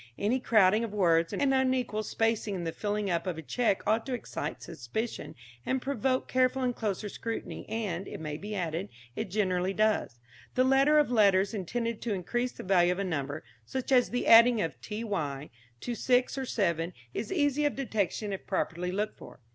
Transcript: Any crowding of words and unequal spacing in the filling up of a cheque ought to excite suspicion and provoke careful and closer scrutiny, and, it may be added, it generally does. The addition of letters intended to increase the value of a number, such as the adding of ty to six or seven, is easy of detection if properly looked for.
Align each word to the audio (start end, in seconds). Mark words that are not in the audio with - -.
Any 0.17 0.39
crowding 0.39 0.83
of 0.83 0.95
words 0.95 1.31
and 1.31 1.53
unequal 1.53 2.01
spacing 2.01 2.55
in 2.55 2.63
the 2.63 2.71
filling 2.71 3.11
up 3.11 3.27
of 3.27 3.37
a 3.37 3.43
cheque 3.43 3.83
ought 3.85 4.03
to 4.07 4.15
excite 4.15 4.63
suspicion 4.63 5.35
and 5.63 5.79
provoke 5.79 6.27
careful 6.27 6.63
and 6.63 6.75
closer 6.75 7.07
scrutiny, 7.07 7.69
and, 7.69 8.07
it 8.07 8.19
may 8.19 8.37
be 8.37 8.55
added, 8.55 8.89
it 9.15 9.29
generally 9.29 9.73
does. 9.75 10.17
The 10.55 10.65
addition 10.67 10.95
of 10.95 11.11
letters 11.11 11.53
intended 11.53 12.01
to 12.01 12.15
increase 12.15 12.51
the 12.53 12.63
value 12.63 12.91
of 12.93 12.97
a 12.97 13.03
number, 13.03 13.43
such 13.63 13.91
as 13.91 14.09
the 14.09 14.25
adding 14.25 14.59
of 14.59 14.73
ty 14.81 15.51
to 15.81 15.93
six 15.93 16.35
or 16.35 16.47
seven, 16.47 16.93
is 17.13 17.31
easy 17.31 17.65
of 17.65 17.75
detection 17.75 18.33
if 18.33 18.47
properly 18.47 18.91
looked 18.91 19.19
for. 19.19 19.39